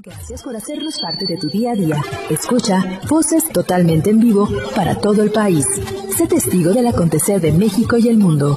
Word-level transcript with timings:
Gracias 0.00 0.44
por 0.44 0.54
hacernos 0.54 1.00
parte 1.00 1.26
de 1.26 1.36
tu 1.38 1.48
día 1.48 1.72
a 1.72 1.74
día. 1.74 1.96
Escucha 2.30 3.00
voces 3.08 3.48
totalmente 3.52 4.10
en 4.10 4.20
vivo 4.20 4.48
para 4.76 4.94
todo 4.94 5.24
el 5.24 5.32
país. 5.32 5.66
Sé 6.16 6.28
testigo 6.28 6.72
del 6.72 6.86
acontecer 6.86 7.40
de 7.40 7.50
México 7.50 7.98
y 7.98 8.06
el 8.06 8.16
mundo. 8.16 8.56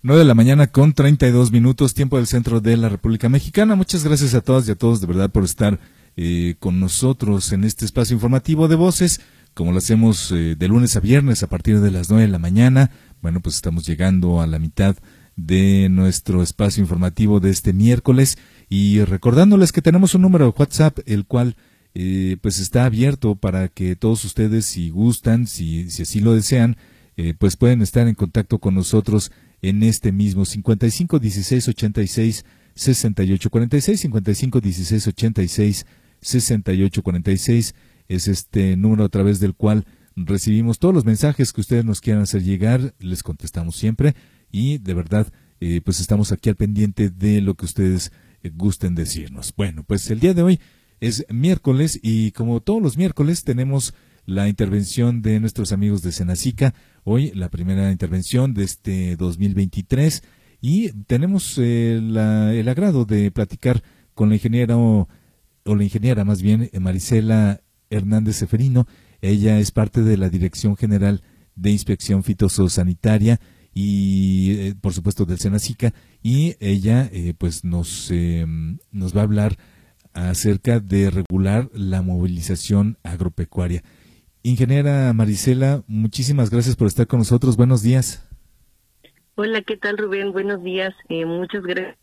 9 0.00 0.20
de 0.20 0.24
la 0.24 0.34
mañana 0.34 0.68
con 0.68 0.94
32 0.94 1.52
minutos, 1.52 1.92
tiempo 1.92 2.16
del 2.16 2.26
centro 2.26 2.62
de 2.62 2.78
la 2.78 2.88
República 2.88 3.28
Mexicana. 3.28 3.74
Muchas 3.74 4.04
gracias 4.04 4.32
a 4.32 4.40
todas 4.40 4.66
y 4.68 4.70
a 4.70 4.74
todos 4.74 5.02
de 5.02 5.06
verdad 5.06 5.28
por 5.28 5.44
estar 5.44 5.78
eh, 6.16 6.54
con 6.58 6.80
nosotros 6.80 7.52
en 7.52 7.64
este 7.64 7.84
espacio 7.84 8.14
informativo 8.14 8.66
de 8.66 8.76
voces, 8.76 9.20
como 9.52 9.72
lo 9.72 9.78
hacemos 9.78 10.32
eh, 10.32 10.54
de 10.56 10.68
lunes 10.68 10.96
a 10.96 11.00
viernes 11.00 11.42
a 11.42 11.48
partir 11.48 11.80
de 11.80 11.90
las 11.90 12.08
9 12.08 12.24
de 12.24 12.32
la 12.32 12.38
mañana. 12.38 12.90
Bueno, 13.20 13.40
pues 13.40 13.54
estamos 13.54 13.86
llegando 13.86 14.40
a 14.40 14.46
la 14.46 14.58
mitad 14.58 14.96
de 15.36 15.88
nuestro 15.90 16.42
espacio 16.42 16.80
informativo 16.80 17.38
de 17.40 17.50
este 17.50 17.74
miércoles 17.74 18.38
y 18.70 19.02
recordándoles 19.04 19.72
que 19.72 19.82
tenemos 19.82 20.14
un 20.14 20.22
número 20.22 20.46
de 20.46 20.54
WhatsApp, 20.56 21.00
el 21.04 21.26
cual 21.26 21.56
eh, 21.92 22.36
pues 22.40 22.60
está 22.60 22.84
abierto 22.84 23.34
para 23.34 23.68
que 23.68 23.96
todos 23.96 24.24
ustedes, 24.24 24.64
si 24.64 24.90
gustan, 24.90 25.48
si, 25.48 25.90
si 25.90 26.02
así 26.02 26.20
lo 26.20 26.34
desean, 26.34 26.76
eh, 27.16 27.34
pues 27.36 27.56
pueden 27.56 27.82
estar 27.82 28.06
en 28.06 28.14
contacto 28.14 28.58
con 28.58 28.76
nosotros 28.76 29.32
en 29.60 29.82
este 29.82 30.12
mismo 30.12 30.44
55 30.44 31.18
16 31.18 31.68
86 31.68 32.44
68 32.74 33.50
46 33.50 34.00
55 34.00 34.60
16 34.60 35.08
86 35.08 35.86
68 36.20 37.02
46 37.02 37.74
es 38.08 38.28
este 38.28 38.76
número 38.76 39.04
a 39.04 39.08
través 39.08 39.40
del 39.40 39.54
cual 39.54 39.84
recibimos 40.14 40.78
todos 40.78 40.94
los 40.94 41.04
mensajes 41.04 41.52
que 41.52 41.60
ustedes 41.60 41.84
nos 41.84 42.00
quieran 42.00 42.22
hacer 42.22 42.44
llegar, 42.44 42.94
les 43.00 43.24
contestamos 43.24 43.74
siempre 43.74 44.14
y 44.52 44.78
de 44.78 44.94
verdad 44.94 45.26
eh, 45.60 45.80
pues 45.84 45.98
estamos 46.00 46.30
aquí 46.30 46.48
al 46.48 46.56
pendiente 46.56 47.10
de 47.10 47.40
lo 47.40 47.54
que 47.54 47.64
ustedes 47.64 48.12
gusten 48.48 48.94
decirnos. 48.94 49.52
Bueno, 49.56 49.84
pues 49.84 50.10
el 50.10 50.20
día 50.20 50.34
de 50.34 50.42
hoy 50.42 50.60
es 51.00 51.26
miércoles 51.28 51.98
y 52.02 52.32
como 52.32 52.60
todos 52.60 52.82
los 52.82 52.96
miércoles 52.96 53.44
tenemos 53.44 53.94
la 54.26 54.48
intervención 54.48 55.22
de 55.22 55.40
nuestros 55.40 55.72
amigos 55.72 56.02
de 56.02 56.12
Senacica. 56.12 56.74
Hoy 57.04 57.32
la 57.34 57.48
primera 57.48 57.90
intervención 57.90 58.54
de 58.54 58.64
este 58.64 59.16
2023 59.16 60.22
y 60.60 60.90
tenemos 61.04 61.58
eh, 61.58 61.96
el 61.96 62.68
agrado 62.68 63.04
de 63.04 63.30
platicar 63.30 63.82
con 64.14 64.28
la 64.28 64.36
ingeniera 64.36 64.76
o, 64.76 65.08
la 65.64 65.84
ingeniera 65.84 66.24
más 66.24 66.42
bien 66.42 66.70
Marisela 66.80 67.60
Hernández 67.88 68.36
Seferino. 68.36 68.86
Ella 69.20 69.58
es 69.58 69.70
parte 69.70 70.02
de 70.02 70.16
la 70.16 70.28
Dirección 70.28 70.76
General 70.76 71.22
de 71.54 71.70
Inspección 71.70 72.22
Fitosanitaria 72.22 73.40
y 73.72 74.68
eh, 74.68 74.74
por 74.80 74.92
supuesto 74.92 75.24
del 75.24 75.38
Senacica 75.38 75.92
y 76.22 76.56
ella 76.60 77.08
eh, 77.12 77.34
pues 77.36 77.64
nos 77.64 78.10
eh, 78.10 78.44
nos 78.90 79.16
va 79.16 79.20
a 79.20 79.24
hablar 79.24 79.56
acerca 80.12 80.80
de 80.80 81.10
regular 81.10 81.68
la 81.72 82.02
movilización 82.02 82.98
agropecuaria. 83.04 83.82
Ingeniera 84.42 85.12
Marisela, 85.12 85.84
muchísimas 85.86 86.50
gracias 86.50 86.74
por 86.74 86.88
estar 86.88 87.06
con 87.06 87.20
nosotros. 87.20 87.56
Buenos 87.56 87.82
días. 87.82 88.26
Hola, 89.36 89.62
¿qué 89.62 89.76
tal 89.76 89.98
Rubén? 89.98 90.32
Buenos 90.32 90.62
días. 90.64 90.94
muchas 91.08 91.62
gracias 91.62 91.96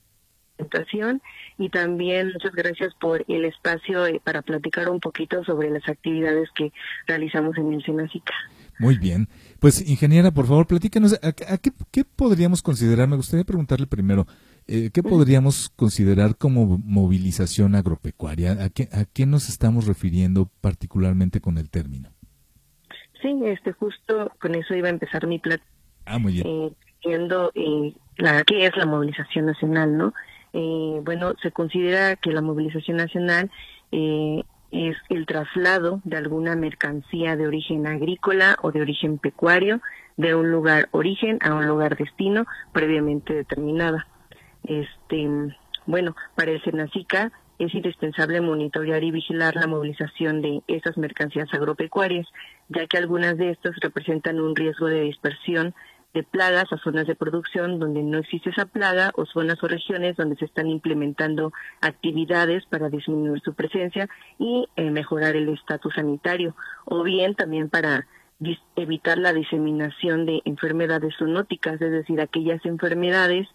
y 1.57 1.69
también 1.69 2.31
muchas 2.33 2.53
gracias 2.53 2.93
por 2.99 3.23
el 3.27 3.45
espacio 3.45 4.03
para 4.23 4.41
platicar 4.41 4.89
un 4.89 4.99
poquito 4.99 5.43
sobre 5.43 5.69
las 5.69 5.87
actividades 5.87 6.49
que 6.55 6.71
realizamos 7.07 7.57
en 7.57 7.73
el 7.73 7.83
Senacica. 7.83 8.33
Muy 8.79 8.97
bien. 8.97 9.27
Pues, 9.59 9.87
ingeniera, 9.87 10.31
por 10.31 10.45
favor, 10.45 10.67
platícanos, 10.67 11.19
¿a, 11.21 11.31
qué, 11.31 12.03
podríamos 12.03 12.61
considerar? 12.61 13.07
Me 13.07 13.15
gustaría 13.15 13.43
preguntarle 13.43 13.87
primero, 13.87 14.27
eh, 14.67 14.91
¿qué 14.93 15.01
podríamos 15.01 15.69
considerar 15.75 16.37
como 16.37 16.77
movilización 16.83 17.75
agropecuaria? 17.75 18.63
¿A 18.63 18.69
qué, 18.69 18.89
¿A 18.91 19.05
qué 19.05 19.25
nos 19.25 19.49
estamos 19.49 19.87
refiriendo 19.87 20.49
particularmente 20.61 21.41
con 21.41 21.57
el 21.57 21.69
término? 21.69 22.09
Sí, 23.21 23.39
este, 23.45 23.71
justo 23.73 24.31
con 24.39 24.55
eso 24.55 24.75
iba 24.75 24.87
a 24.87 24.91
empezar 24.91 25.25
mi 25.25 25.39
plática. 25.39 25.67
Ah, 26.05 26.19
muy 26.19 26.33
bien. 26.33 26.47
Eh, 26.47 26.71
viendo 27.03 27.51
eh, 27.55 27.93
la, 28.17 28.43
qué 28.43 28.65
es 28.65 28.75
la 28.77 28.85
movilización 28.85 29.47
nacional, 29.47 29.97
¿no? 29.97 30.13
Eh, 30.53 31.01
bueno, 31.03 31.33
se 31.41 31.51
considera 31.51 32.15
que 32.15 32.31
la 32.31 32.41
movilización 32.41 32.97
nacional 32.97 33.51
eh, 33.91 34.43
es 34.71 34.97
el 35.09 35.25
traslado 35.25 36.01
de 36.03 36.17
alguna 36.17 36.55
mercancía 36.55 37.35
de 37.35 37.47
origen 37.47 37.87
agrícola 37.87 38.57
o 38.61 38.71
de 38.71 38.81
origen 38.81 39.17
pecuario 39.17 39.81
de 40.17 40.35
un 40.35 40.51
lugar 40.51 40.89
origen 40.91 41.39
a 41.41 41.53
un 41.53 41.67
lugar 41.67 41.95
destino 41.95 42.45
previamente 42.73 43.33
determinada. 43.33 44.07
Este, 44.63 45.29
bueno, 45.85 46.15
para 46.35 46.51
el 46.51 46.61
Senacica 46.63 47.31
es 47.59 47.73
indispensable 47.73 48.41
monitorear 48.41 49.03
y 49.03 49.11
vigilar 49.11 49.55
la 49.55 49.67
movilización 49.67 50.41
de 50.41 50.61
esas 50.67 50.97
mercancías 50.97 51.51
agropecuarias, 51.53 52.27
ya 52.69 52.85
que 52.87 52.97
algunas 52.97 53.37
de 53.37 53.51
estas 53.51 53.75
representan 53.77 54.39
un 54.39 54.55
riesgo 54.55 54.87
de 54.87 55.01
dispersión 55.01 55.73
de 56.13 56.23
plagas 56.23 56.71
a 56.71 56.77
zonas 56.77 57.05
de 57.07 57.15
producción 57.15 57.79
donde 57.79 58.01
no 58.01 58.17
existe 58.17 58.49
esa 58.49 58.65
plaga 58.65 59.11
o 59.15 59.25
zonas 59.25 59.61
o 59.63 59.67
regiones 59.67 60.15
donde 60.15 60.35
se 60.35 60.45
están 60.45 60.67
implementando 60.67 61.53
actividades 61.81 62.65
para 62.65 62.89
disminuir 62.89 63.41
su 63.41 63.53
presencia 63.53 64.09
y 64.39 64.67
eh, 64.75 64.89
mejorar 64.89 65.35
el 65.35 65.49
estatus 65.49 65.93
sanitario 65.93 66.55
o 66.85 67.03
bien 67.03 67.35
también 67.35 67.69
para 67.69 68.07
evitar 68.75 69.17
la 69.17 69.33
diseminación 69.33 70.25
de 70.25 70.41
enfermedades 70.45 71.15
zoonóticas, 71.17 71.81
es 71.81 71.91
decir, 71.91 72.21
aquellas 72.21 72.63
enfermedades 72.65 73.47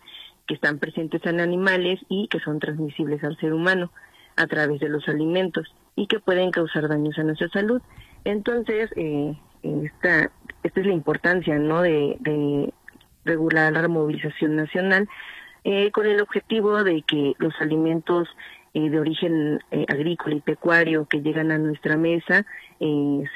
que 0.46 0.54
están 0.54 0.78
presentes 0.78 1.24
en 1.24 1.40
animales 1.40 2.00
y 2.08 2.28
que 2.28 2.40
son 2.40 2.58
transmisibles 2.58 3.22
al 3.22 3.36
ser 3.38 3.52
humano 3.52 3.92
a 4.36 4.46
través 4.46 4.80
de 4.80 4.88
los 4.88 5.08
alimentos 5.08 5.72
y 5.94 6.06
que 6.06 6.18
pueden 6.18 6.50
causar 6.50 6.88
daños 6.88 7.18
a 7.18 7.22
nuestra 7.22 7.48
salud. 7.48 7.80
Entonces, 8.24 8.90
eh, 8.96 9.36
esta, 9.62 10.30
esta 10.62 10.80
es 10.80 10.86
la 10.86 10.92
importancia 10.92 11.58
¿no? 11.58 11.82
de, 11.82 12.72
regular 13.24 13.72
la 13.72 13.86
movilización 13.86 14.56
nacional 14.56 15.08
eh, 15.64 15.92
con 15.92 16.06
el 16.06 16.20
objetivo 16.20 16.82
de 16.82 17.02
que 17.02 17.34
los 17.38 17.54
alimentos 17.60 18.28
eh, 18.74 18.90
de 18.90 18.98
origen 18.98 19.60
eh, 19.70 19.86
agrícola 19.88 20.34
y 20.34 20.40
pecuario 20.40 21.06
que 21.06 21.20
llegan 21.20 21.52
a 21.52 21.58
nuestra 21.58 21.96
mesa 21.96 22.44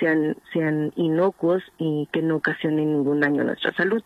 sean, 0.01 0.37
sean 0.53 0.93
inocuos 0.97 1.63
y 1.79 2.09
que 2.13 2.21
no 2.21 2.37
ocasionen 2.37 2.95
ningún 2.95 3.21
daño 3.21 3.43
a 3.43 3.45
nuestra 3.45 3.73
salud. 3.75 4.03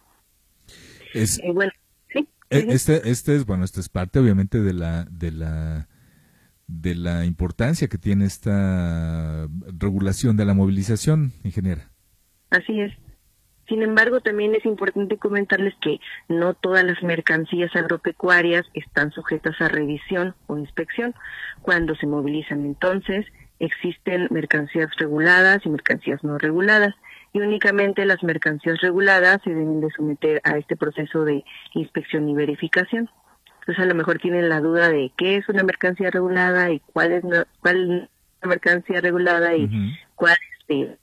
Es, 1.15 1.41
bueno, 1.55 1.73
sí. 2.13 2.29
Este, 2.51 3.09
este 3.09 3.37
es, 3.37 3.47
bueno, 3.47 3.65
esta 3.65 3.81
es 3.81 3.89
parte 3.89 4.19
obviamente 4.19 4.61
de 4.61 4.75
la, 4.75 5.05
de 5.05 5.31
la 5.33 5.89
de 6.71 6.95
la 6.95 7.25
importancia 7.25 7.89
que 7.89 7.99
tiene 7.99 8.27
esta 8.27 9.49
regulación 9.77 10.37
de 10.37 10.45
la 10.45 10.55
movilización, 10.55 11.33
ingeniera. 11.43 11.91
Así 12.51 12.81
es. 12.81 12.93
Sin 13.69 13.83
embargo, 13.83 14.21
también 14.21 14.55
es 14.57 14.67
importante 14.67 15.17
comentarles 15.17 15.75
que 15.81 16.01
no 16.29 16.55
todas 16.55 16.83
las 16.83 17.01
mercancías 17.05 17.75
agropecuarias 17.77 18.67
están 18.75 19.13
sujetas 19.13 19.61
a 19.61 19.69
revisión 19.69 20.35
o 20.49 20.59
inspección 20.59 21.15
cuando 21.63 21.95
se 21.95 22.09
movilizan. 22.09 22.67
Entonces, 22.67 23.27
existen 23.61 24.27
mercancías 24.31 24.89
reguladas 24.97 25.65
y 25.65 25.69
mercancías 25.69 26.25
no 26.25 26.37
reguladas 26.37 26.95
y 27.33 27.41
únicamente 27.41 28.05
las 28.07 28.25
mercancías 28.25 28.81
reguladas 28.81 29.41
se 29.45 29.51
deben 29.51 29.81
de 29.81 29.91
someter 29.91 30.41
a 30.43 30.59
este 30.59 30.77
proceso 30.77 31.25
de 31.25 31.45
inspección 31.75 32.29
y 32.29 32.35
verificación. 32.35 33.09
Entonces, 33.61 33.85
a 33.85 33.87
lo 33.87 33.95
mejor 33.95 34.19
tienen 34.19 34.49
la 34.49 34.61
duda 34.61 34.89
de 34.89 35.13
qué 35.17 35.37
es 35.37 35.49
una 35.49 35.63
mercancía 35.63 36.11
regulada 36.11 36.73
y 36.73 36.81
cuál 36.81 37.13
es, 37.13 37.23
cuál 37.61 38.09
es 38.43 38.49
mercancía 38.49 39.01
regulada 39.01 39.55
y 39.55 39.69
cuál 40.17 40.37
es 40.67 40.99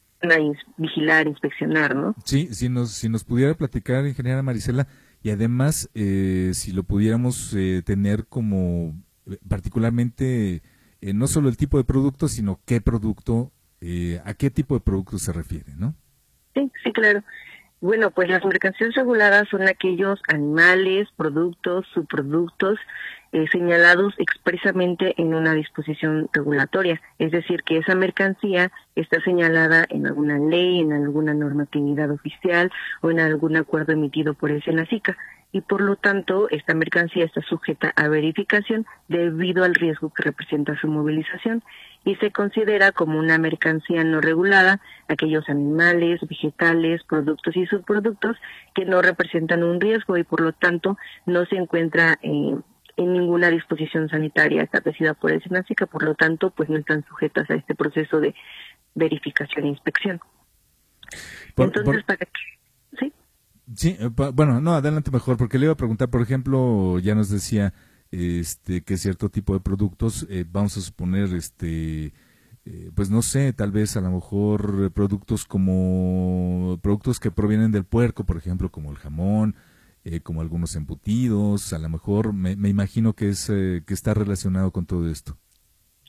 vigilar, 0.78 1.28
inspeccionar, 1.28 1.96
¿no? 1.96 2.16
Sí, 2.26 2.54
si 2.54 2.70
nos, 2.70 2.92
si 2.92 3.10
nos 3.10 3.24
pudiera 3.24 3.54
platicar, 3.54 4.06
ingeniera 4.06 4.42
Marisela, 4.44 4.88
y 5.24 5.32
además, 5.32 5.90
eh, 5.94 6.52
si 6.54 6.72
lo 6.72 6.84
pudiéramos 6.84 7.54
eh, 7.54 7.82
tener 7.86 8.28
como 8.28 8.96
eh, 9.30 9.38
particularmente, 9.48 10.62
no 11.02 11.28
solo 11.28 11.50
el 11.50 11.58
tipo 11.58 11.78
de 11.78 11.84
producto, 11.84 12.28
sino 12.28 12.60
qué 12.66 12.82
producto, 12.82 13.52
a 14.26 14.34
qué 14.34 14.50
tipo 14.50 14.76
de 14.76 14.82
producto 14.82 15.20
se 15.20 15.32
refiere, 15.32 15.74
¿no? 15.78 15.96
Sí, 16.56 16.72
sí, 16.84 16.92
claro. 16.92 17.24
Bueno, 17.80 18.10
pues 18.10 18.28
las 18.30 18.44
mercancías 18.44 18.96
reguladas 18.96 19.48
son 19.50 19.68
aquellos 19.68 20.20
animales, 20.28 21.08
productos, 21.16 21.86
subproductos 21.94 22.80
eh, 23.38 23.46
señalados 23.52 24.16
expresamente 24.18 25.14
en 25.22 25.36
una 25.36 25.54
disposición 25.54 26.28
regulatoria, 26.34 27.00
es 27.20 27.30
decir, 27.30 27.62
que 27.62 27.78
esa 27.78 27.94
mercancía 27.94 28.72
está 28.96 29.22
señalada 29.22 29.86
en 29.90 30.08
alguna 30.08 30.40
ley, 30.40 30.80
en 30.80 30.92
alguna 30.92 31.36
normatividad 31.36 32.10
oficial 32.10 32.72
o 33.02 33.12
en 33.12 33.20
algún 33.20 33.56
acuerdo 33.56 33.94
emitido 33.94 34.34
por 34.34 34.50
el 34.50 34.64
SENACICA. 34.64 35.16
Y 35.52 35.62
por 35.62 35.82
lo 35.82 35.98
tanto 35.98 36.50
esta 36.50 36.74
mercancía 36.74 37.26
está 37.26 37.42
sujeta 37.42 37.94
a 37.96 38.08
verificación 38.08 38.88
debido 39.08 39.64
al 39.64 39.76
riesgo 39.76 40.12
que 40.12 40.24
representa 40.24 40.76
su 40.82 40.88
movilización 40.88 41.64
y 42.04 42.16
se 42.16 42.32
considera 42.32 42.92
como 42.92 43.20
una 43.20 43.38
mercancía 43.38 44.04
no 44.04 44.20
regulada 44.20 44.82
aquellos 45.08 45.48
animales, 45.48 46.22
vegetales, 46.28 47.04
productos 47.04 47.56
y 47.56 47.68
subproductos 47.68 48.36
que 48.74 48.86
no 48.86 49.04
representan 49.04 49.64
un 49.64 49.80
riesgo 49.80 50.18
y 50.18 50.24
por 50.24 50.42
lo 50.42 50.54
tanto 50.54 50.98
no 51.28 51.46
se 51.46 51.56
encuentra 51.56 52.18
eh, 52.24 52.56
en 52.98 53.14
ninguna 53.14 53.50
disposición 53.50 54.10
sanitaria 54.10 54.64
establecida 54.64 55.14
por 55.14 55.32
el 55.32 55.42
SENACICA, 55.44 55.86
por 55.86 56.04
lo 56.04 56.16
tanto, 56.16 56.50
pues 56.50 56.68
no 56.68 56.78
están 56.78 57.06
sujetas 57.08 57.50
a 57.50 57.54
este 57.54 57.76
proceso 57.76 58.20
de 58.20 58.34
verificación 58.96 59.66
e 59.66 59.70
inspección. 59.70 60.20
Entonces, 61.56 62.04
para 62.04 62.18
que... 62.18 62.28
¿Sí? 63.00 63.14
Sí, 63.76 63.98
eh, 64.00 64.10
bueno, 64.34 64.60
no, 64.60 64.74
adelante 64.74 65.12
mejor, 65.12 65.38
porque 65.38 65.60
le 65.60 65.66
iba 65.66 65.74
a 65.74 65.78
preguntar, 65.78 66.10
por 66.10 66.22
ejemplo, 66.22 66.98
ya 67.00 67.14
nos 67.14 67.30
decía 67.30 67.74
este 68.10 68.84
que 68.84 68.98
cierto 68.98 69.30
tipo 69.30 69.54
de 69.54 69.60
productos, 69.60 70.26
eh, 70.30 70.46
vamos 70.50 70.76
a 70.78 70.82
suponer, 70.82 71.34
este 71.34 72.14
eh, 72.66 72.92
pues 72.96 73.10
no 73.10 73.22
sé, 73.22 73.54
tal 73.54 73.72
vez 73.72 73.96
a 73.96 74.02
lo 74.02 74.10
mejor 74.10 74.92
productos 74.92 75.46
como 75.46 76.80
productos 76.82 77.20
que 77.20 77.32
provienen 77.32 77.72
del 77.72 77.84
puerco, 77.84 78.26
por 78.26 78.38
ejemplo, 78.38 78.72
como 78.72 78.92
el 78.92 78.98
jamón, 78.98 79.56
eh, 80.10 80.22
como 80.22 80.42
algunos 80.42 80.76
embutidos, 80.76 81.74
a 81.74 81.80
lo 81.80 81.90
mejor 81.90 82.32
me, 82.32 82.52
imagino 82.70 83.12
que 83.14 83.30
es 83.30 83.50
eh, 83.50 83.84
que 83.86 83.94
está 83.94 84.14
relacionado 84.14 84.72
con 84.72 84.86
todo 84.86 85.10
esto. 85.10 85.38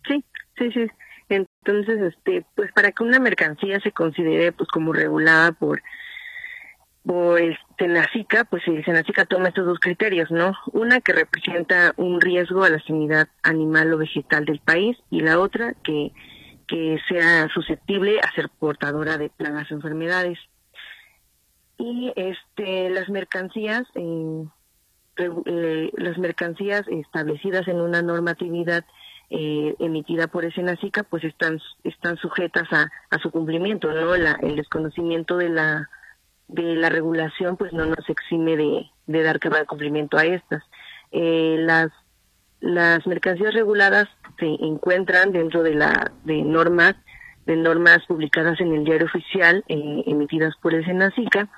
Sí, 0.06 0.25
sí, 0.56 0.71
sí. 0.73 0.87
Entonces, 1.29 2.15
este, 2.15 2.47
pues 2.55 2.71
para 2.73 2.93
que 2.93 3.03
una 3.03 3.19
mercancía 3.19 3.81
se 3.81 3.91
considere 3.91 4.53
pues 4.53 4.69
como 4.69 4.93
regulada 4.93 5.53
por 5.53 5.83
por 7.03 7.41
el 7.41 7.56
Senacica, 7.79 8.45
pues 8.45 8.62
el 8.69 8.85
Senacica 8.85 9.25
toma 9.25 9.49
estos 9.49 9.65
dos 9.65 9.79
criterios, 9.81 10.31
¿no? 10.31 10.53
Una 10.73 11.00
que 11.00 11.15
representa 11.15 11.95
un 11.97 12.21
riesgo 12.21 12.65
a 12.65 12.71
la 12.71 12.81
sanidad 12.81 13.29
animal 13.43 13.93
o 13.95 13.99
vegetal 13.99 14.45
del 14.45 14.61
país 14.61 14.97
y 15.11 15.21
la 15.21 15.41
otra 15.41 15.75
que 15.83 16.12
que 16.69 16.99
sea 17.09 17.49
susceptible 17.49 18.21
a 18.21 18.31
ser 18.35 18.50
portadora 18.50 19.17
de 19.17 19.31
plagas 19.31 19.71
o 19.73 19.75
enfermedades. 19.75 20.39
Y 21.79 22.13
este, 22.17 22.91
las 22.91 23.09
mercancías, 23.09 23.85
eh, 23.95 24.45
eh, 25.17 25.91
las 25.97 26.19
mercancías 26.19 26.87
establecidas 26.89 27.69
en 27.69 27.81
una 27.81 28.03
normatividad 28.03 28.85
eh, 29.31 29.75
emitida 29.79 30.27
por 30.27 30.45
el 30.45 30.53
SENACICA, 30.53 31.05
pues 31.05 31.25
están, 31.25 31.61
están 31.85 32.17
sujetas 32.17 32.67
a, 32.73 32.91
a 33.11 33.19
su 33.19 33.31
cumplimiento, 33.31 33.93
¿no? 33.93 34.15
el 34.15 34.57
desconocimiento 34.57 35.37
de 35.37 35.51
la, 35.51 35.89
de 36.49 36.75
la 36.75 36.89
regulación, 36.89 37.57
pues 37.57 37.73
no 37.73 37.87
nos 37.87 38.09
exime 38.09 38.57
de, 38.57 38.91
de 39.07 39.23
dar 39.23 39.39
va 39.53 39.65
cumplimiento 39.65 40.19
a 40.19 40.25
estas. 40.25 40.63
las 41.13 41.91
las 42.61 43.07
mercancías 43.07 43.55
reguladas 43.55 44.09
se 44.39 44.47
encuentran 44.47 45.33
dentro 45.33 45.63
de 45.63 45.75
la 45.75 46.13
de 46.25 46.43
normas 46.43 46.97
de 47.49 47.56
normas 47.56 48.05
publicadas 48.06 48.61
en 48.61 48.75
el 48.75 48.85
diario 48.85 49.06
oficial 49.06 49.65
eh, 49.69 50.05
emitidas 50.06 50.55
por 50.61 50.75
el 50.75 50.85
Senacica. 50.85 51.49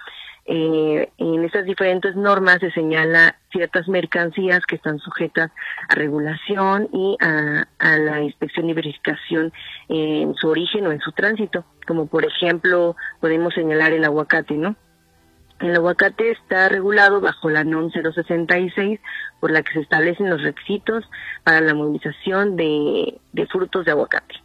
Eh, 0.47 1.11
en 1.19 1.45
estas 1.45 1.65
diferentes 1.65 2.15
normas 2.15 2.59
se 2.61 2.71
señala 2.71 3.37
ciertas 3.51 3.89
mercancías 3.89 4.65
que 4.67 4.77
están 4.77 5.01
sujetas 5.01 5.51
a 5.89 5.95
regulación 5.97 6.89
y 6.93 7.17
a, 7.21 7.67
la 7.99 8.23
inspección 8.23 8.71
y 8.71 8.73
verificación 8.73 9.53
en 9.89 10.35
su 10.37 10.49
origen 10.49 10.87
o 10.87 10.93
en 10.93 11.01
su 11.01 11.11
tránsito, 11.11 11.65
como 11.87 12.07
por 12.07 12.25
ejemplo 12.25 12.97
podemos 13.21 13.53
señalar 13.53 13.93
el 13.93 14.05
aguacate, 14.05 14.55
¿no? 14.55 14.77
El 15.59 15.77
aguacate 15.77 16.31
está 16.31 16.69
regulado 16.71 17.21
bajo 17.21 17.51
la 17.51 17.65
NOM 17.65 17.91
066, 17.91 18.99
por 19.41 19.51
la 19.51 19.63
que 19.63 19.75
se 19.75 19.81
establecen 19.81 20.31
los 20.31 20.41
requisitos 20.41 21.05
para 21.45 21.61
la 21.61 21.75
movilización 21.75 22.57
de, 22.57 23.21
frutos 23.51 23.85
de 23.85 23.91
aguacate. 23.91 24.37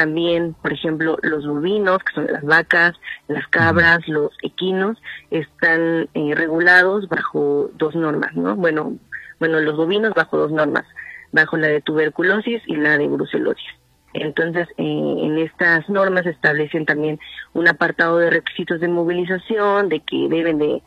También, 0.00 0.54
por 0.62 0.72
ejemplo, 0.72 1.18
los 1.20 1.46
bovinos, 1.46 1.98
que 1.98 2.14
son 2.14 2.26
las 2.32 2.42
vacas, 2.42 2.94
las 3.28 3.46
cabras, 3.48 3.98
los 4.08 4.32
equinos, 4.42 4.96
están 5.30 6.08
eh, 6.14 6.34
regulados 6.34 7.06
bajo 7.06 7.70
dos 7.74 7.94
normas, 7.94 8.34
¿no? 8.34 8.56
Bueno, 8.56 8.94
bueno, 9.38 9.60
los 9.60 9.76
bovinos 9.76 10.14
bajo 10.14 10.38
dos 10.38 10.52
normas, 10.52 10.86
bajo 11.32 11.58
la 11.58 11.66
de 11.66 11.82
tuberculosis 11.82 12.62
y 12.66 12.76
la 12.76 12.96
de 12.96 13.08
brucelosis. 13.08 13.68
Entonces, 14.14 14.68
eh, 14.78 15.16
en 15.18 15.36
estas 15.36 15.86
normas 15.90 16.24
establecen 16.24 16.86
también 16.86 17.20
un 17.52 17.68
apartado 17.68 18.16
de 18.16 18.30
requisitos 18.30 18.80
de 18.80 18.88
movilización, 18.88 19.90
de 19.90 20.00
que 20.00 20.28
deben 20.30 20.56
de, 20.56 20.82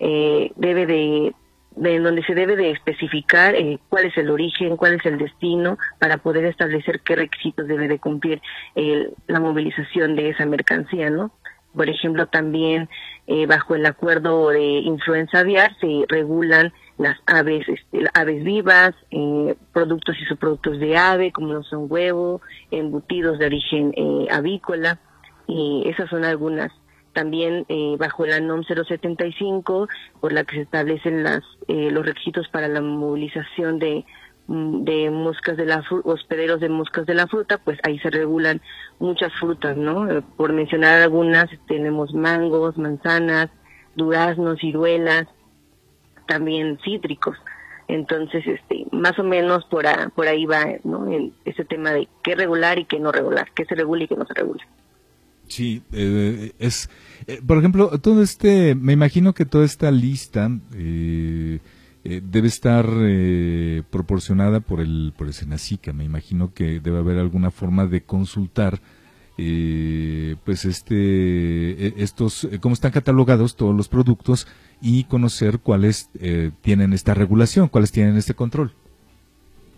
eh, 0.00 0.50
debe 0.56 0.86
de, 0.86 1.34
de 1.76 1.98
donde 2.00 2.24
se 2.24 2.34
debe 2.34 2.56
de 2.56 2.72
especificar 2.72 3.54
eh, 3.54 3.78
cuál 3.88 4.06
es 4.06 4.16
el 4.16 4.30
origen, 4.30 4.76
cuál 4.76 4.94
es 4.94 5.06
el 5.06 5.18
destino, 5.18 5.78
para 5.98 6.18
poder 6.18 6.44
establecer 6.46 7.00
qué 7.00 7.16
requisitos 7.16 7.68
debe 7.68 7.86
de 7.88 7.98
cumplir 7.98 8.42
la 9.26 9.40
movilización 9.40 10.16
de 10.16 10.30
esa 10.30 10.46
mercancía, 10.46 11.10
¿no? 11.10 11.32
Por 11.74 11.88
ejemplo, 11.90 12.26
también 12.26 12.88
bajo 13.48 13.74
el 13.74 13.84
acuerdo 13.84 14.48
de 14.48 14.62
influenza 14.62 15.40
aviar 15.40 15.76
se 15.78 16.04
regulan 16.08 16.72
las 16.98 17.18
aves, 17.26 17.68
este, 17.68 18.04
aves 18.14 18.42
vivas, 18.42 18.94
eh, 19.10 19.54
productos 19.72 20.16
y 20.20 20.24
subproductos 20.24 20.78
de 20.78 20.96
ave, 20.96 21.32
como 21.32 21.52
lo 21.52 21.62
son 21.62 21.86
huevo, 21.90 22.40
embutidos 22.70 23.38
de 23.38 23.46
origen 23.46 23.92
eh, 23.96 24.26
avícola, 24.30 24.98
y 25.46 25.82
esas 25.86 26.08
son 26.08 26.24
algunas. 26.24 26.72
También 27.16 27.64
eh, 27.70 27.96
bajo 27.98 28.26
la 28.26 28.40
NOM 28.40 28.62
075, 28.62 29.88
por 30.20 30.34
la 30.34 30.44
que 30.44 30.56
se 30.56 30.62
establecen 30.62 31.22
las, 31.22 31.42
los 31.66 32.04
requisitos 32.04 32.46
para 32.48 32.68
la 32.68 32.82
movilización 32.82 33.78
de, 33.78 34.04
mm, 34.48 34.84
de 34.84 35.10
moscas 35.10 35.56
de 35.56 35.64
la 35.64 35.82
hospederos 36.04 36.60
de 36.60 36.68
moscas 36.68 37.06
de 37.06 37.14
la 37.14 37.26
fruta, 37.26 37.56
pues 37.56 37.78
ahí 37.84 37.98
se 38.00 38.10
regulan 38.10 38.60
muchas 38.98 39.32
frutas, 39.32 39.78
¿no? 39.78 40.06
Por 40.36 40.52
mencionar 40.52 41.00
algunas, 41.00 41.46
tenemos 41.66 42.12
mangos, 42.12 42.76
manzanas, 42.76 43.48
duraznos, 43.94 44.58
ciruelas, 44.60 45.26
también 46.26 46.78
cítricos. 46.84 47.38
Entonces, 47.88 48.46
este, 48.46 48.84
más 48.92 49.18
o 49.18 49.24
menos 49.24 49.64
por, 49.70 49.86
por 50.14 50.28
ahí 50.28 50.44
va 50.44 50.66
¿no? 50.84 51.08
ese 51.46 51.64
tema 51.64 51.92
de 51.92 52.08
qué 52.22 52.34
regular 52.34 52.78
y 52.78 52.84
qué 52.84 53.00
no 53.00 53.10
regular, 53.10 53.48
qué 53.54 53.64
se 53.64 53.74
regula 53.74 54.04
y 54.04 54.08
qué 54.08 54.16
no 54.16 54.26
se 54.26 54.34
regula. 54.34 54.66
Sí, 55.48 55.82
eh, 55.92 56.52
es, 56.58 56.90
eh, 57.26 57.40
por 57.46 57.58
ejemplo, 57.58 57.98
todo 58.00 58.22
este, 58.22 58.74
me 58.74 58.92
imagino 58.92 59.32
que 59.32 59.44
toda 59.44 59.64
esta 59.64 59.90
lista 59.90 60.50
eh, 60.74 61.60
debe 62.02 62.48
estar 62.48 62.86
proporcionada 63.90 64.60
por 64.60 64.80
el, 64.80 65.12
por 65.16 65.26
el 65.26 65.32
Senacica. 65.32 65.92
Me 65.92 66.04
imagino 66.04 66.52
que 66.54 66.80
debe 66.80 66.98
haber 66.98 67.18
alguna 67.18 67.50
forma 67.50 67.86
de 67.86 68.02
consultar 68.02 68.80
eh, 69.38 70.36
pues 70.44 70.64
este 70.64 72.02
estos 72.02 72.44
eh, 72.44 72.58
cómo 72.58 72.72
están 72.72 72.90
catalogados 72.90 73.54
todos 73.54 73.76
los 73.76 73.88
productos 73.88 74.46
y 74.80 75.04
conocer 75.04 75.58
cuáles 75.58 76.08
eh, 76.14 76.52
tienen 76.62 76.94
esta 76.94 77.12
regulación, 77.12 77.68
cuáles 77.68 77.92
tienen 77.92 78.16
este 78.16 78.32
control. 78.32 78.72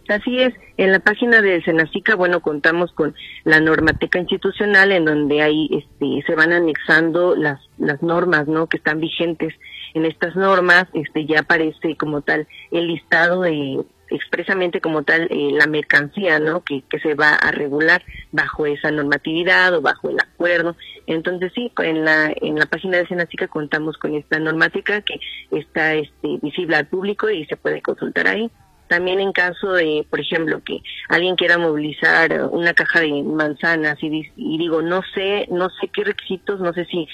Así 0.09 0.41
es, 0.41 0.55
en 0.79 0.91
la 0.91 1.01
página 1.01 1.43
de 1.43 1.63
Senacica, 1.63 2.17
bueno, 2.17 2.41
contamos 2.41 2.93
con 2.93 3.15
la 3.45 3.61
normateca 3.61 4.19
institucional 4.19 4.91
en 4.91 5.05
donde 5.05 5.43
ahí 5.43 5.69
este, 5.71 6.27
se 6.27 6.35
van 6.35 6.53
anexando 6.53 7.37
las, 7.37 7.61
las 7.77 8.03
normas, 8.03 8.49
¿no? 8.49 8.69
Que 8.69 8.79
están 8.79 9.01
vigentes. 9.01 9.55
En 9.93 10.07
estas 10.07 10.35
normas, 10.35 10.87
este, 10.95 11.27
ya 11.27 11.41
aparece 11.41 11.97
como 11.97 12.23
tal 12.23 12.47
el 12.71 12.87
listado 12.87 13.43
de 13.43 13.85
expresamente 14.11 14.81
como 14.81 15.03
tal 15.03 15.29
eh, 15.31 15.51
la 15.53 15.67
mercancía, 15.67 16.39
¿no? 16.39 16.63
Que, 16.65 16.83
se 17.03 17.15
va 17.15 17.35
a 17.35 17.51
regular 17.51 18.03
bajo 18.33 18.65
esa 18.65 18.91
normatividad 18.91 19.75
o 19.75 19.83
bajo 19.83 20.09
el 20.09 20.19
acuerdo. 20.19 20.75
Entonces 21.07 21.53
sí, 21.55 21.71
en 21.79 22.07
la 22.07 22.33
en 22.35 22.59
la 22.59 22.65
página 22.65 22.97
de 22.97 23.07
Senacica 23.07 23.47
contamos 23.49 23.99
con 23.99 24.15
esta 24.15 24.39
normática 24.39 25.03
que 25.03 25.21
está 25.51 25.95
este, 25.95 26.39
visible 26.41 26.77
al 26.77 26.87
público 26.87 27.29
y 27.29 27.45
se 27.45 27.57
puede 27.57 27.83
consultar 27.83 28.27
ahí. 28.27 28.51
También 28.89 29.21
en 29.21 29.33
caso 29.33 29.73
de, 29.73 30.07
por 30.09 30.21
ejemplo, 30.21 30.63
que 30.65 30.81
alguien 31.09 31.37
quiera 31.37 31.59
movilizar 31.59 32.49
una 32.51 32.75
caja 32.75 33.01
de 33.01 33.23
manzanas 33.23 33.99
y, 34.03 34.31
y 34.37 34.59
digo, 34.59 34.83
no 34.83 35.03
sé, 35.15 35.47
no 35.51 35.69
sé 35.81 35.89
qué 35.89 36.05
requisitos, 36.05 36.61
no 36.61 36.73
sé 36.73 36.85
si 36.87 37.07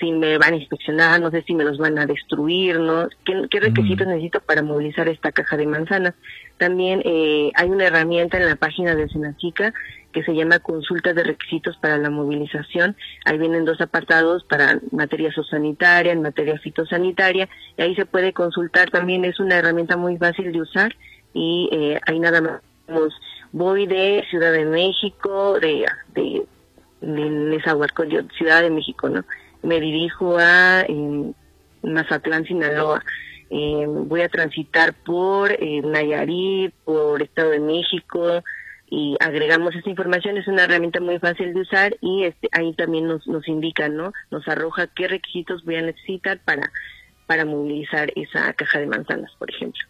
si 0.00 0.10
me 0.12 0.38
van 0.38 0.54
a 0.54 0.56
inspeccionar, 0.56 1.20
no 1.20 1.30
sé 1.30 1.42
si 1.42 1.54
me 1.54 1.64
los 1.64 1.78
van 1.78 1.98
a 1.98 2.06
destruir, 2.06 2.80
¿no? 2.80 3.08
¿Qué, 3.24 3.60
requisitos 3.60 4.06
mm. 4.06 4.10
necesito 4.10 4.40
para 4.40 4.62
movilizar 4.62 5.06
esta 5.08 5.30
caja 5.30 5.56
de 5.56 5.66
manzanas? 5.66 6.14
También 6.56 7.02
eh, 7.04 7.52
hay 7.54 7.68
una 7.68 7.84
herramienta 7.84 8.38
en 8.38 8.46
la 8.46 8.56
página 8.56 8.94
de 8.94 9.08
Senacica 9.08 9.72
que 10.12 10.24
se 10.24 10.34
llama 10.34 10.58
consulta 10.58 11.12
de 11.12 11.22
requisitos 11.22 11.76
para 11.76 11.98
la 11.98 12.10
movilización. 12.10 12.96
Ahí 13.24 13.38
vienen 13.38 13.64
dos 13.64 13.80
apartados 13.80 14.42
para 14.44 14.80
materia 14.90 15.30
zoosanitaria, 15.32 16.12
en 16.12 16.22
materia 16.22 16.58
fitosanitaria, 16.58 17.48
y 17.76 17.82
ahí 17.82 17.94
se 17.94 18.06
puede 18.06 18.32
consultar 18.32 18.90
también, 18.90 19.24
es 19.24 19.38
una 19.38 19.56
herramienta 19.56 19.96
muy 19.96 20.16
fácil 20.16 20.50
de 20.50 20.62
usar 20.62 20.96
y 21.32 21.68
eh, 21.72 22.00
ahí 22.06 22.18
nada 22.18 22.40
más 22.40 22.60
voy 23.52 23.86
de 23.86 24.24
Ciudad 24.30 24.52
de 24.52 24.64
México, 24.64 25.58
de, 25.60 25.86
de, 26.14 26.46
de 27.00 27.62
Ciudad 28.36 28.62
de 28.62 28.70
México, 28.70 29.08
¿no? 29.08 29.24
me 29.62 29.80
dirijo 29.80 30.38
a 30.38 30.84
Mazatlán, 31.82 32.44
Sinaloa. 32.44 33.02
Eh, 33.50 33.84
voy 33.86 34.20
a 34.20 34.28
transitar 34.28 34.94
por 34.94 35.50
eh, 35.50 35.82
Nayarit, 35.82 36.72
por 36.84 37.20
Estado 37.20 37.50
de 37.50 37.58
México 37.58 38.44
y 38.88 39.16
agregamos 39.18 39.74
esta 39.74 39.90
información. 39.90 40.36
Es 40.36 40.46
una 40.46 40.64
herramienta 40.64 41.00
muy 41.00 41.18
fácil 41.18 41.52
de 41.52 41.60
usar 41.60 41.96
y 42.00 42.24
este, 42.24 42.48
ahí 42.52 42.72
también 42.74 43.08
nos, 43.08 43.26
nos 43.26 43.46
indica, 43.48 43.88
¿no? 43.88 44.12
Nos 44.30 44.46
arroja 44.46 44.86
qué 44.94 45.08
requisitos 45.08 45.64
voy 45.64 45.76
a 45.76 45.82
necesitar 45.82 46.38
para, 46.44 46.70
para 47.26 47.44
movilizar 47.44 48.12
esa 48.14 48.52
caja 48.52 48.78
de 48.78 48.86
manzanas, 48.86 49.32
por 49.38 49.50
ejemplo. 49.50 49.82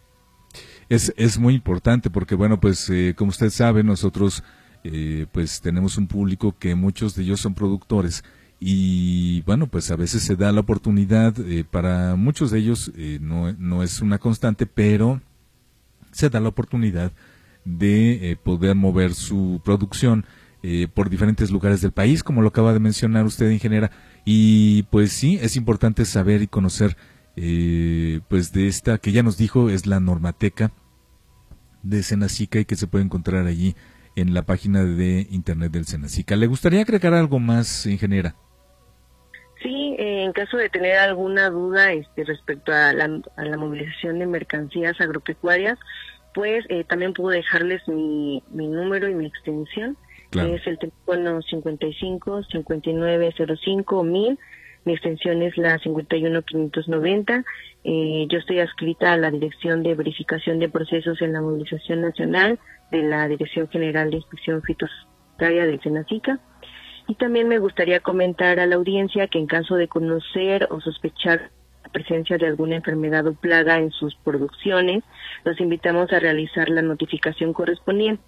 Es, 0.91 1.15
es 1.17 1.39
muy 1.39 1.55
importante 1.55 2.11
porque, 2.11 2.35
bueno, 2.35 2.61
pues 2.61 2.91
eh, 2.91 3.15
como 3.17 3.31
usted 3.31 3.51
sabe, 3.51 3.85
nosotros 3.85 4.43
eh, 4.83 5.27
pues 5.33 5.61
tenemos 5.61 5.97
un 5.97 6.09
público 6.09 6.57
que 6.59 6.75
muchos 6.75 7.15
de 7.15 7.23
ellos 7.23 7.41
son 7.41 7.55
productores 7.55 8.25
y 8.59 9.41
bueno, 9.43 9.69
pues 9.69 9.91
a 9.93 9.97
veces 9.97 10.23
se 10.25 10.35
da 10.35 10.51
la 10.53 10.61
oportunidad, 10.61 11.39
eh, 11.39 11.65
para 11.65 12.17
muchos 12.17 12.51
de 12.51 12.59
ellos 12.59 12.93
no, 13.21 13.53
no 13.53 13.83
es 13.83 14.03
una 14.03 14.19
constante, 14.19 14.67
pero 14.67 15.23
se 16.11 16.29
da 16.29 16.41
la 16.41 16.49
oportunidad 16.49 17.13
de 17.65 18.37
poder 18.43 18.75
mover 18.75 19.15
su 19.15 19.63
producción 19.65 20.27
por 20.93 21.09
diferentes 21.09 21.51
lugares 21.51 21.81
del 21.81 21.93
país, 21.93 22.23
como 22.23 22.43
lo 22.43 22.49
acaba 22.49 22.75
de 22.75 22.81
mencionar 22.81 23.25
usted, 23.25 23.51
ingeniera. 23.51 23.93
Y 24.27 24.83
pues 24.85 25.13
sí, 25.13 25.39
es 25.41 25.57
importante 25.57 26.05
saber 26.05 26.43
y 26.43 26.49
conocer, 26.49 26.99
pues 28.29 28.53
de 28.53 28.67
esta 28.67 28.99
que 28.99 29.13
ya 29.13 29.23
nos 29.23 29.39
dijo, 29.39 29.71
es 29.71 29.87
la 29.87 30.01
normateca 30.01 30.71
de 31.83 32.03
Senacica 32.03 32.59
y 32.59 32.65
que 32.65 32.77
se 32.77 32.87
puede 32.87 33.05
encontrar 33.05 33.47
allí 33.47 33.75
en 34.17 34.35
la 34.35 34.43
página 34.43 34.85
de 34.85 35.27
internet 35.31 35.73
del 35.73 35.87
Senacica. 35.87 36.37
¿Le 36.37 36.47
gustaría 36.47 36.83
agregar 36.83 37.15
algo 37.15 37.39
más, 37.39 37.87
ingeniera? 37.87 38.35
Sí, 39.63 39.95
eh, 39.99 40.25
en 40.25 40.33
caso 40.33 40.57
de 40.57 40.69
tener 40.71 40.97
alguna 40.97 41.51
duda 41.51 41.93
este, 41.93 42.25
respecto 42.25 42.73
a 42.73 42.93
la, 42.93 43.57
movilización 43.57 44.19
de 44.19 44.27
mercancías 44.27 44.99
agropecuarias, 45.01 45.79
pues 46.35 46.65
eh, 46.69 46.85
también 46.85 47.13
puedo 47.13 47.31
dejarles 47.31 47.87
mi, 47.87 48.43
mi 48.51 48.69
número 48.69 49.09
y 49.09 49.15
mi 49.15 49.27
extensión, 49.27 49.97
que 50.31 50.55
es 50.55 50.67
el 50.67 50.79
teléfono 50.79 51.43
55 51.43 52.45
59 52.45 53.35
05 53.37 54.05
1000 54.05 54.39
mi 54.85 54.95
extensión 54.95 55.43
es 55.43 55.57
la 55.57 55.79
51590. 55.79 57.45
Eh, 57.85 58.27
yo 58.29 58.39
estoy 58.39 58.61
adscrita 58.61 59.13
a 59.13 59.17
la 59.17 59.31
Dirección 59.31 59.83
de 59.83 59.95
Verificación 59.95 60.59
de 60.59 60.69
Procesos 60.69 61.21
en 61.23 61.33
la 61.33 61.41
Movilización 61.41 62.01
Nacional 62.01 62.59
de 62.91 63.03
la 63.03 63.29
Dirección 63.29 63.69
General 63.69 64.11
de 64.11 64.17
Inspección 64.17 64.63
Fitosanitaria 64.63 65.67
del 65.67 65.81
SENACICA. 65.81 66.41
Y 67.09 67.15
también 67.17 67.49
me 67.49 67.59
gustaría 67.59 68.01
comentar 68.01 68.61
a 68.61 68.67
la 68.67 68.77
audiencia 68.77 69.27
que 69.27 69.39
en 69.39 69.47
caso 69.47 69.77
de 69.77 69.89
conocer 69.89 70.69
o 70.71 70.81
sospechar 70.81 71.51
la 71.83 71.91
presencia 71.91 72.39
de 72.39 72.47
alguna 72.47 72.77
enfermedad 72.77 73.27
o 73.27 73.35
plaga 73.35 73.79
en 73.79 73.91
sus 73.91 74.15
producciones, 74.17 75.03
los 75.45 75.61
invitamos 75.61 76.13
a 76.13 76.21
realizar 76.21 76.69
la 76.69 76.83
notificación 76.83 77.53
correspondiente. 77.53 78.23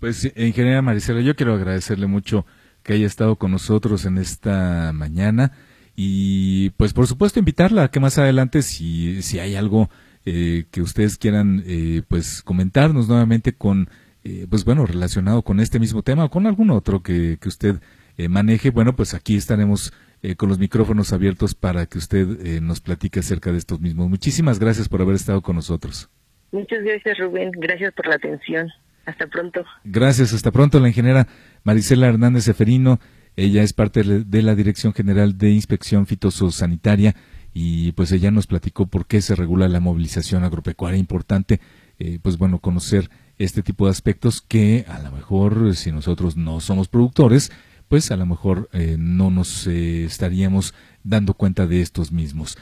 Pues, 0.00 0.24
ingeniera 0.36 0.82
Maricela, 0.82 1.20
yo 1.20 1.34
quiero 1.34 1.54
agradecerle 1.54 2.06
mucho 2.06 2.46
que 2.82 2.92
haya 2.92 3.06
estado 3.06 3.36
con 3.36 3.50
nosotros 3.50 4.04
en 4.04 4.18
esta 4.18 4.92
mañana 4.92 5.52
y, 5.96 6.70
pues, 6.70 6.92
por 6.92 7.06
supuesto, 7.06 7.40
invitarla 7.40 7.84
a 7.84 7.90
que 7.90 7.98
más 7.98 8.18
adelante, 8.18 8.62
si, 8.62 9.22
si 9.22 9.40
hay 9.40 9.56
algo 9.56 9.90
eh, 10.24 10.66
que 10.70 10.80
ustedes 10.80 11.18
quieran, 11.18 11.64
eh, 11.66 12.02
pues, 12.06 12.42
comentarnos 12.42 13.08
nuevamente 13.08 13.54
con, 13.54 13.88
eh, 14.22 14.46
pues, 14.48 14.64
bueno, 14.64 14.86
relacionado 14.86 15.42
con 15.42 15.58
este 15.58 15.80
mismo 15.80 16.02
tema 16.02 16.24
o 16.24 16.30
con 16.30 16.46
algún 16.46 16.70
otro 16.70 17.02
que, 17.02 17.38
que 17.40 17.48
usted 17.48 17.80
maneje, 18.28 18.70
bueno, 18.70 18.96
pues 18.96 19.14
aquí 19.14 19.36
estaremos 19.36 19.92
eh, 20.22 20.34
con 20.34 20.48
los 20.48 20.58
micrófonos 20.58 21.12
abiertos 21.12 21.54
para 21.54 21.86
que 21.86 21.98
usted 21.98 22.44
eh, 22.44 22.60
nos 22.60 22.80
platique 22.80 23.20
acerca 23.20 23.52
de 23.52 23.58
estos 23.58 23.80
mismos. 23.80 24.08
Muchísimas 24.08 24.58
gracias 24.58 24.88
por 24.88 25.00
haber 25.00 25.14
estado 25.14 25.42
con 25.42 25.56
nosotros. 25.56 26.08
Muchas 26.50 26.82
gracias, 26.82 27.18
Rubén. 27.18 27.50
Gracias 27.52 27.92
por 27.94 28.06
la 28.06 28.16
atención. 28.16 28.68
Hasta 29.06 29.26
pronto. 29.26 29.64
Gracias, 29.84 30.34
hasta 30.34 30.50
pronto. 30.50 30.80
La 30.80 30.88
ingeniera 30.88 31.26
Marisela 31.64 32.08
Hernández 32.08 32.48
Eferino, 32.48 33.00
ella 33.36 33.62
es 33.62 33.72
parte 33.72 34.02
de 34.02 34.42
la 34.42 34.54
Dirección 34.54 34.92
General 34.92 35.38
de 35.38 35.50
Inspección 35.50 36.06
Fitosanitaria 36.06 37.14
y 37.54 37.92
pues 37.92 38.12
ella 38.12 38.30
nos 38.30 38.46
platicó 38.46 38.86
por 38.86 39.06
qué 39.06 39.22
se 39.22 39.34
regula 39.34 39.68
la 39.68 39.80
movilización 39.80 40.44
agropecuaria. 40.44 40.98
Importante, 40.98 41.60
eh, 41.98 42.18
pues 42.22 42.36
bueno, 42.36 42.58
conocer 42.58 43.08
este 43.38 43.62
tipo 43.62 43.86
de 43.86 43.92
aspectos 43.92 44.42
que 44.42 44.84
a 44.88 44.98
lo 44.98 45.12
mejor 45.12 45.74
si 45.74 45.92
nosotros 45.92 46.36
no 46.36 46.60
somos 46.60 46.88
productores, 46.88 47.52
pues 47.88 48.10
a 48.10 48.16
lo 48.16 48.26
mejor 48.26 48.68
eh, 48.72 48.96
no 48.98 49.30
nos 49.30 49.66
eh, 49.66 50.04
estaríamos 50.04 50.74
dando 51.02 51.34
cuenta 51.34 51.66
de 51.66 51.80
estos 51.80 52.12
mismos. 52.12 52.56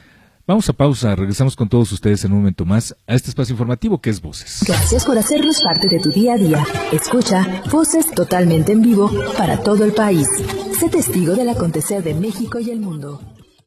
Vamos 0.47 0.69
a 0.69 0.73
pausa, 0.73 1.17
regresamos 1.17 1.57
con 1.57 1.69
todos 1.69 1.91
ustedes 1.91 2.25
en 2.25 2.31
un 2.31 2.39
momento 2.39 2.65
más 2.65 2.97
a 3.09 3.15
este 3.15 3.31
espacio 3.31 3.55
informativo 3.55 4.01
que 4.01 4.11
es 4.11 4.23
Voces. 4.23 4.61
Gracias 4.65 5.05
por 5.05 5.19
hacernos 5.19 5.61
parte 5.61 5.89
de 5.89 5.99
tu 5.99 6.11
día 6.13 6.35
a 6.35 6.37
día. 6.37 6.65
Escucha 6.93 7.65
Voces 7.73 8.13
totalmente 8.13 8.71
en 8.71 8.81
vivo 8.81 9.11
para 9.37 9.59
todo 9.59 9.85
el 9.85 9.93
país. 9.93 10.29
Sé 10.79 10.89
testigo 10.89 11.35
del 11.35 11.49
acontecer 11.49 12.05
de 12.05 12.15
México 12.15 12.61
y 12.61 12.71
el 12.71 12.79
mundo. 12.79 13.21